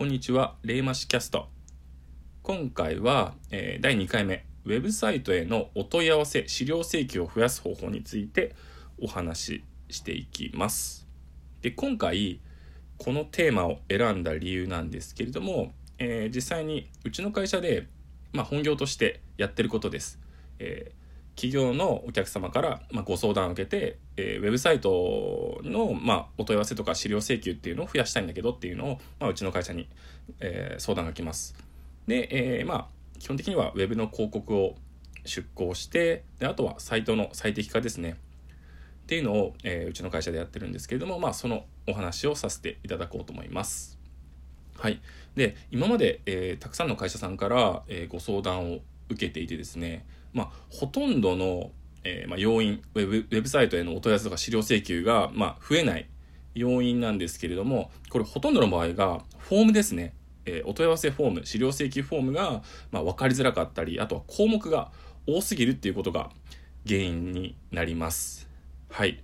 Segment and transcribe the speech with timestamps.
[0.00, 1.50] こんにちは、レイマシキャスト。
[2.42, 8.54] 今回は、えー第2回目、ウェブサイトへのお問い合わせ、資料請求を増やす方法について
[8.98, 11.06] お話ししていきます。
[11.60, 12.40] で、今回、
[12.96, 17.86] このテーマを選んだ理由なんですけれども、えー実際にうちの会社で、
[18.32, 20.18] まあ、本業としてやってることです。
[20.60, 20.99] えー
[21.40, 29.88] 企業のお客様から、まあ、ご相談を受けて、えーウェブサイトの、まあ、お問い合わせとか資料請求っていうのを増やしたいんだけどっていうのを、まあ、うちの会社に、
[30.40, 31.54] え相談が来ます。
[32.06, 32.86] で、えーまあ
[33.18, 34.74] 基本的にはウェブの広告を
[35.24, 38.16] 出稿してであとはサイトの最適化ですね
[39.02, 43.98] っていうのを、えうちの会社でやってるんですけれども、まあ、そのお話をさせていただこうと思います。
[44.76, 45.00] はい、
[45.36, 51.70] で今まで、えーたくさんの会社さんから、えーご相談を受けていてですね、まあ、ほとんどの、
[52.04, 56.08] えーまあ、要因ウェブウェブサイトへのお問い合わせとか資料請求が、まあ、増えない
[56.54, 64.90] 要因なんですけれどもこれほとんどの場合がフォームですね、えーお問い合わせフォーム資料請求フォームが、まあ、分かりづらかったりあとは項目が
[65.26, 66.30] 多すぎるっていうことが
[66.86, 68.48] 原因になります。
[68.88, 69.22] はい、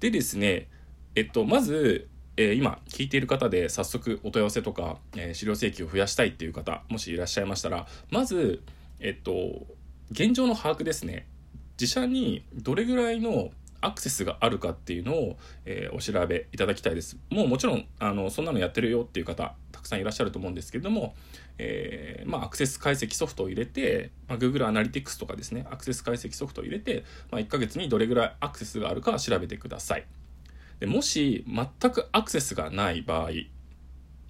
[0.00, 0.68] でですね
[1.14, 8.62] えっとまずえー今聞いている方で早速お問い合わせとか、えー資料請求を増やしたいっていう方もしいらっしゃいましたらまず
[8.98, 9.66] えっと
[10.10, 11.26] 現状の把握ですね。
[11.80, 17.16] 自社にどれぐらいのアクセスがあるかっていうのを、えーお調べいただきたいです。
[17.30, 21.14] もうもちろんあのそんなのやってるよっていう方たくさんいらっしゃると思うんですけれども、
[21.58, 30.06] えーまあ、アクセス解析ソフトを入れて、まあ、Google アナリティクスとかですねアクセス解析ソフトを入れて、まあ、1ヶ月にどれぐらいアクセスがあるか調べてください。
[30.80, 33.30] でもし全くアクセスがない場合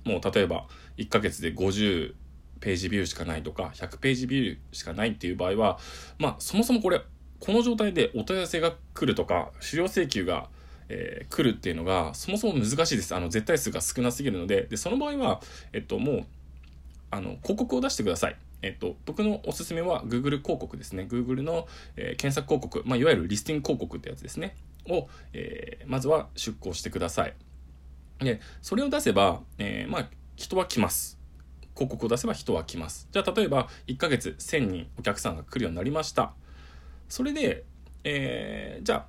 [0.04, 2.14] もう例えば1ヶ月で50
[2.60, 5.78] ページビューしかないとか100ページビューしかないっていう場合は
[6.18, 7.00] まあそもそもこれ
[7.40, 10.48] この状態でお問い合わせが来るとか資料請求が、
[10.88, 15.40] えー来るっていうのがそもそも難しいですあの絶対数が少なすぎるのででその場合は、
[15.72, 16.26] えっと、もう
[17.10, 18.36] あの広告を出してください。
[18.62, 21.06] えっと、僕のおすすめは Google 広告ですね。
[21.08, 21.66] Google の、
[21.96, 24.56] えー検索広告、まあ、いわゆるリスティング広告ってやつですね。
[24.88, 27.34] を、えーまずは出稿してください。
[28.18, 31.19] で、それを出せば、えーまあ、人は来ます。
[31.74, 33.08] 広告を出せば人は来ます。
[33.12, 36.32] じゃあ、例えば、1ヶ月1000人お客さんが来るようになりました。
[37.08, 37.64] それで、
[38.04, 39.06] えーじゃあ、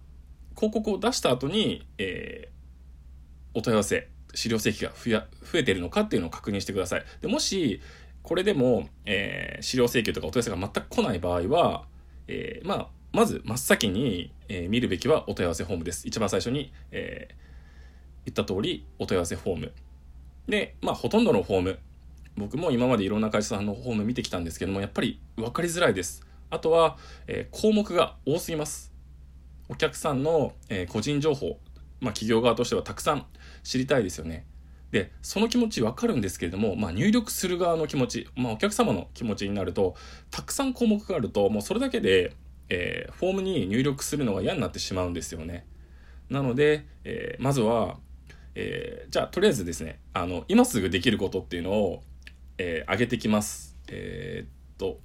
[0.56, 2.52] 広告を出した後に、えー
[3.54, 7.04] お問い合わせ、資料請求が増や増えてるのかっていうのを確認してください。
[7.22, 7.82] でもし、
[8.24, 11.86] これでも、えー資料請求とかお問い合わせが全く来ない場合は、
[12.28, 16.08] えーまあ、まず真っ先に、えー見るべきはお問い合わせフォームです。
[16.08, 17.42] 一番最初に、えー
[18.24, 19.74] 言った通りお問い合わせフォーム。
[20.48, 21.80] で、まあ、ほとんどのフォーム。
[22.38, 26.26] 僕も今までいろんな会社さんのフォーム見てきたんですけども、やっぱり分かりづらいです。
[26.50, 26.98] あとは、
[27.28, 28.92] えー項目が多すぎます。
[29.70, 31.60] お客さんの、えー個人情報、
[32.00, 33.26] まあ、企業側としてはたくさん
[33.64, 34.46] 知りたいですよね。
[34.92, 39.96] で、その気持ちわかるんですけれども、まあ、入力する側の気持ち、まあ、お客様の気持ちになると、
[40.30, 42.36] たくさん項目があると、もうそれだけで、
[42.70, 45.66] えーフォームに入力するのが嫌になってしまうんですよね。
[46.30, 47.98] なので、えーまずは、
[48.56, 52.04] えーじゃあ、とりあえずですね、あの、今すぐできることっていうのを、
[52.58, 53.78] えー上げてきます。
[53.88, 55.00] えーっと、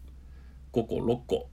[0.73, 1.51] 5個、6個、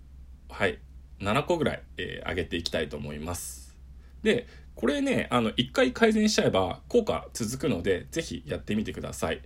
[0.49, 0.79] はい、
[1.19, 3.75] 7個ぐらい、えー上げていきたいと思います。
[4.23, 9.41] で、これね、あの、1回改善しちゃえば効果続くので、ぜひやってみてください。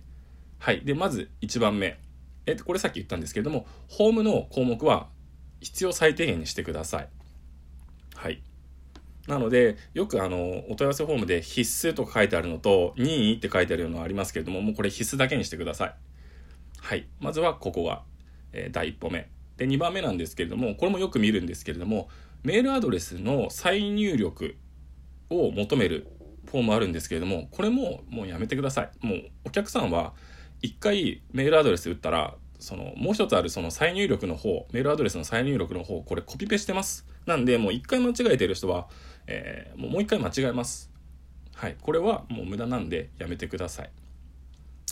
[0.58, 0.80] はい。
[0.84, 1.98] で、まず1番目。
[2.46, 5.08] えっと、これさっき言ったんですけれども、ホームの項目は
[5.60, 7.08] 必要最低限にしてください。
[8.14, 8.42] はい。
[9.26, 15.94] なので、よくあの、お問い合わせフォームで必須とか書いてあるのと、任意って書いてあるのがありますけれども、もうこれ必須だけにしてください。
[16.80, 17.06] はい。
[17.20, 18.02] まずはここが、
[18.52, 19.28] えー第一歩目。
[19.56, 22.08] で、2番目なんですけれども、これもよく見るんですけれども、
[22.42, 24.56] メールアドレスの再入力
[25.30, 26.06] を求める
[26.46, 29.06] フォームあるんですけれども、これももうやめてください。
[29.06, 30.14] もうお客さんは
[30.62, 37.06] 一回メールアドレス打ったら、そのもう一つあるその再入力の方、メールアドレスの再入力の方、これコピペしてます。
[37.26, 38.88] なんで、もう一回間違えてる人は、
[39.26, 40.90] えーもうもう一回間違えます。
[41.54, 41.76] はい。
[41.80, 43.90] これはもう無駄なんでやめてください。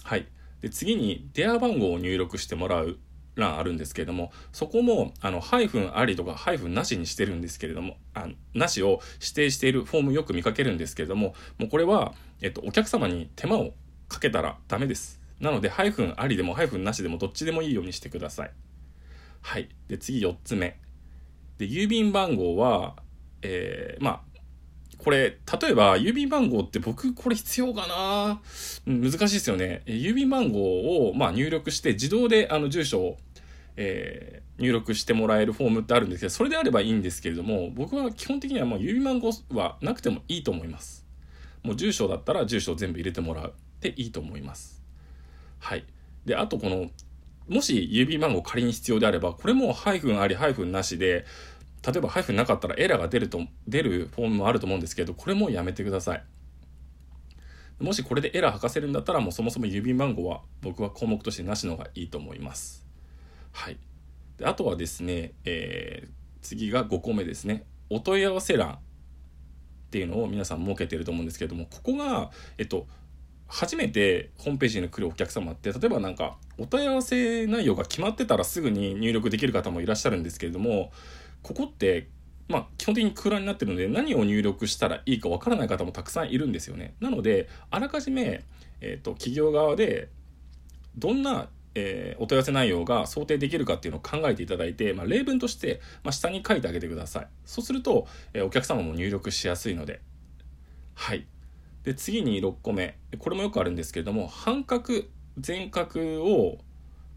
[0.03, 0.27] はい。
[0.67, 2.99] で、次に電話番号を入力してもらう
[3.37, 13.75] 欄あるんですけれども、そこも、あの、ハイフンありとかハイフンなしにしてるんですけれども、あなしを指定しているフォームよく見かけるんですけれども、もうこれは、えっと、お客様に手間を
[14.09, 15.21] かけたらダメです。
[15.39, 18.51] なので、ハイフンありでもハイフンなしでもどっちでもいいようにしてください。
[19.43, 19.69] はい。
[19.87, 20.81] で、次4つ目。
[21.59, 22.97] で、郵便番号は、
[23.43, 24.36] えーまあ、
[25.07, 28.41] これ、例えば、郵便番号って僕、これ必要かな？
[28.87, 29.83] 難しいですよね。
[29.87, 33.19] 郵便番号を、まあ、入力して、自動で、あの、住所を、
[33.77, 41.07] えー入力してもらえるフォームってあるんですけど、それであればいいんですけれども、僕は基本的にはもう郵便番号はなくてもいいと思います。
[41.63, 43.53] もう住所だったら住所を全部入れてもらう。
[43.83, 44.83] でいいと思います。
[45.59, 45.85] はい。
[46.25, 46.91] で、あとこの、
[47.49, 51.27] もし郵便番号仮に必要であれば、これもハイフンありハイフンなしで、
[51.87, 56.25] 例えばハイフンなかったらエラーが出ると、出るフォームもあると思うんですけど、これもやめてください。
[57.79, 62.85] もしこれでエラー吐かせるんだったら、もうそもそも郵便番号は僕は項目としてなしの方がいいと思います。
[63.53, 63.79] はい。
[64.39, 66.11] であとはですね、えー、
[66.43, 67.65] 次が5個目ですね。
[67.89, 68.79] お問い合わせ欄っ
[69.91, 72.89] ていうのを皆さん設けてると思うんですけれども、ここが、えっと、
[73.49, 80.91] 初めてホームページに来るお客様って例えばなんかお問い合わせ内容が決まってたらすぐに入力できる方もいらっしゃるんですけれども
[81.47, 82.09] ここって
[82.49, 86.95] まあ、基本的に空欄になってるので何を入力したらいいかわからない方もたくさんいるんですよね。
[87.01, 88.45] なのであらかじめ、
[88.81, 90.09] えーと、企業側で
[90.97, 97.29] どんな、えー、お問い合わせ内容が想定できるかっていうのを考えていただいて、まあ、例文として、まあ、下に書いてあげてください。
[97.45, 100.01] そうすると、えー、お客様も入力しやすいので。
[100.95, 101.27] はい。
[101.83, 105.05] で次に6個目これもよくあるんですけれども半角
[105.39, 106.59] 全角を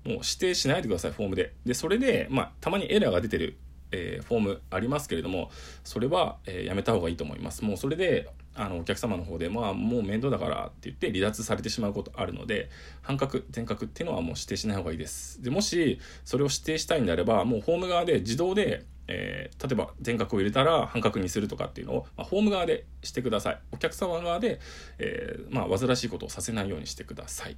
[0.05, 1.53] もう指定しないでくださいフォームで。
[1.65, 3.57] でそれで、まあ、たまにエラーが出てる
[3.91, 5.49] えー、フォームありますけれども
[5.83, 7.63] それは、えー、やめた方がいいと思います。
[7.63, 12.69] もうそれであのお客様の方で、まあ、もう面倒だからって言って離脱されてしまうことあるので
[13.01, 15.41] 半角全角っていうのはもう指定しない方がいいです。
[15.41, 23.59] でもしそれを指定したいんであればもうホーム側で自動で、えー、例えば全角を入れたら半角にするとかっていうのを、まあ、ホーム側でしてください。
[23.71, 24.59] お客様側で、
[24.97, 27.57] えー、まあ、煩わしいことをさせないようにしてください。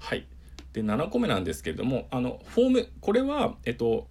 [0.00, 0.26] はい。
[0.74, 4.08] で7個目なんですけれどもあのフォームこれは、えっと、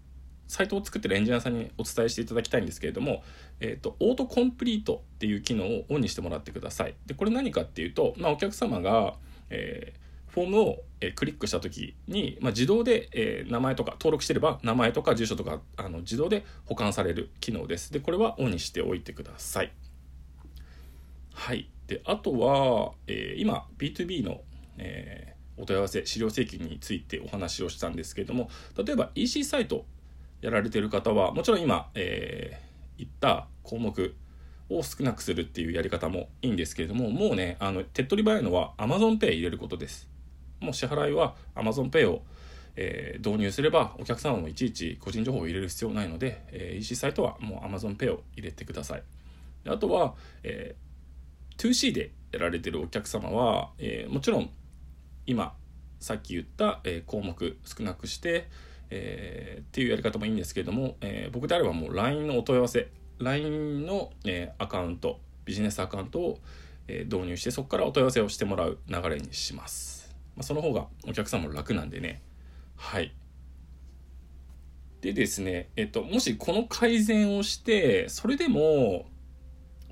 [0.54, 3.24] サイトを作ってるエンジニアさんにお伝えしていただきたいんですけれども、
[3.60, 6.94] えーと、オートコンプリートっていう機能をオンにしてもらってください。
[7.08, 9.16] でこれ何かっていうと、まあ、お客様が、
[9.50, 17.92] えー、フォームを、え、クリックした時に、まあ、自動で、えー、名前とか登録してれば名前とか住所とかあの自動で保管される機能です。
[17.92, 19.72] でこれはオンにしておいてください。
[21.34, 21.68] はい。
[21.88, 24.42] であとは、え今 B2B の、
[24.78, 29.86] えお問い合わせ資料請求についてお話をしたんですけれども例えば EC サイト
[30.44, 34.14] やられてる方はもちろん今、えー、言った項目
[34.70, 40.10] を少なくするっていうやり方もいいんですけれどももうねあの手っ取り早いのは AmazonPay 入れることです。
[40.60, 42.24] もう支払いは AmazonPay を、
[42.76, 49.04] えー、導入すればお客様もいちいち個人情報を入れる必要ないので、えー、EC サイトはもう AmazonPay を入れてください。
[49.64, 54.50] であとは、えー、2C でやられてるお客様は、えー、もちろん
[55.26, 55.54] 今
[56.02, 58.50] さっき言った、えー、項目少なくして
[58.96, 66.40] えー、っていうやり方もいいんですけれども、えー、僕であればもう LINE のお問い合わせ LINE の、えー、アカウントビジネスアカウントを、
[66.88, 72.22] え導入してそこからお問い合わせをしてもらう流れにします、まあ、その方がお客さんも楽なんでね。
[72.76, 73.14] はい。
[75.00, 79.06] でですね、えっと、もしこの改善をしてそれでも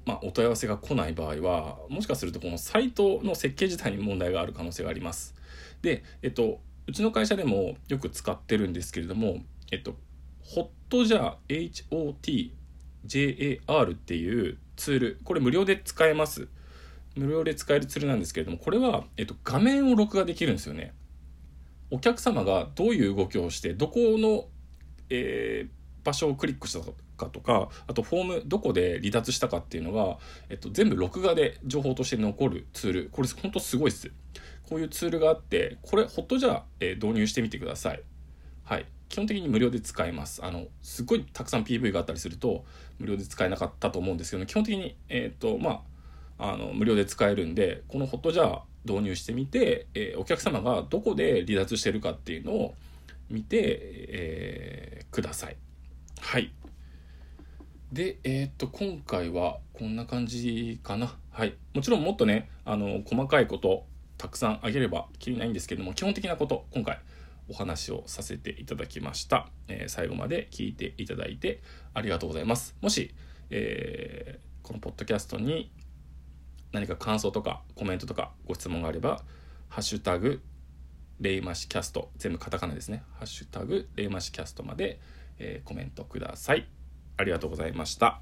[0.06, 5.36] まあ、お問い合わせが来ない場合はもしかするとこのサイトの設計自体に問題がある可能性があります。
[5.82, 9.38] で、えっと、うちの会社でもよく使ってるんですけれども、
[9.72, 9.96] えっと、
[10.44, 11.72] ホットジャー
[13.08, 16.48] HOTJAR っていうツール、これ無料で使えます。
[17.16, 20.94] 無料で使えるツールなんですけれども、これは、えっと、画面を録画できるんですよね。
[21.90, 24.46] お客様がどういう動きをして、どこの、
[25.10, 26.80] えー、場所をクリックした
[27.18, 30.18] かとか、あとフォームどこで離脱したかっていうのが、
[30.50, 33.10] えっと、全部録画で情報として残るツール。
[33.12, 34.12] これ本当すごいです。
[34.72, 38.02] こういうツールがあって、これ、ホットじゃ、え導入してみてください。
[38.64, 38.86] はい。
[39.10, 40.46] 基本的に無料で使えます。
[40.46, 42.64] あの、すごいたくさん PV があったりすると、
[42.98, 45.84] 無料で使えなかったと思うんですけど、基本的に、えっ、ー、と、ま
[46.38, 52.76] あ、あの、無料で使えるんで、このホットジャー導入してみて、えー、お客様がどこで離脱してるかっていうのを
[53.30, 55.58] 見て、えー、ください。
[56.22, 56.54] はい。
[57.92, 61.14] で、えっ、と、今回はこんな感じかな。
[61.30, 61.56] はい。
[61.74, 63.86] もちろんもっとね、あの、細かいこと、
[64.22, 67.00] たくさんあげればきりないんですけども基本的なこと今回
[67.50, 71.64] お話をさせていただきました、えー、最後まで聞いていただいて
[71.96, 72.76] ありがとうございます。
[72.82, 73.16] もし、
[73.50, 75.72] えー、このポッドキャストに
[76.72, 79.24] 何か感想とかコメントとかご質問があれば
[79.70, 80.40] 「ハッシュタグ
[81.20, 85.00] レイマシキャスト」全部カタカナですね「ハッシュタグレイマシキャスト」まで、
[85.40, 86.68] えー、コメントください。
[87.18, 88.22] ありがとうございました。